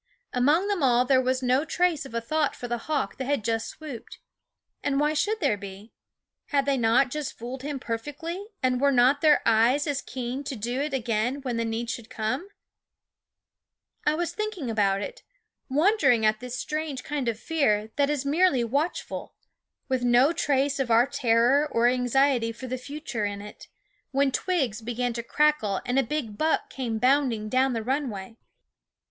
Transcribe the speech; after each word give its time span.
Among 0.33 0.67
them 0.67 0.81
all 0.81 1.05
there 1.05 1.21
was 1.21 1.43
no 1.43 1.63
trace 1.63 2.07
of 2.07 2.15
a 2.15 2.21
thought 2.21 2.55
for 2.55 2.67
the 2.67 2.79
hawk 2.89 3.17
that 3.17 3.25
had 3.25 3.43
just 3.43 3.67
swooped. 3.67 4.17
And 4.81 4.99
why 4.99 5.13
should 5.13 5.39
there 5.39 5.57
be? 5.57 5.93
Had 6.47 6.65
they 6.65 6.75
not 6.75 7.11
just 7.11 7.37
fooled 7.37 7.61
him 7.61 7.79
perfectly, 7.79 8.47
and 8.63 8.81
were 8.81 8.91
not 8.91 9.21
their 9.21 9.43
eyes 9.45 9.85
as 9.85 10.01
keen 10.01 10.43
to 10.45 10.55
do 10.55 10.81
it 10.81 10.91
again 10.95 11.43
when 11.43 11.57
the 11.57 11.65
need 11.65 11.87
should 11.91 12.09
come? 12.09 12.49
I 14.03 14.15
was 14.15 14.31
thinking 14.31 14.71
about 14.71 15.01
it, 15.03 15.21
wondering 15.69 16.25
at 16.25 16.39
this 16.39 16.57
strange 16.57 17.03
kind 17.03 17.27
of 17.27 17.39
fear 17.39 17.91
that 17.97 18.09
is 18.09 18.25
merely 18.25 18.63
watchful, 18.63 19.35
with 19.87 20.03
no 20.03 20.33
trace 20.33 20.79
of 20.79 20.89
our 20.89 21.05
terror 21.05 21.67
or 21.71 21.85
anxiety 21.85 22.51
for 22.51 22.65
the 22.65 22.79
future 22.79 23.25
in 23.25 23.39
it, 23.39 23.67
when 24.09 24.31
twigs 24.31 24.81
began 24.81 25.13
to 25.13 25.21
crackle 25.21 25.79
and 25.85 25.99
a 25.99 26.01
big 26.01 26.39
buck 26.39 26.71
came 26.71 26.97
bounding 26.97 27.49
down 27.49 27.73
the 27.73 27.83
runway. 27.83 28.35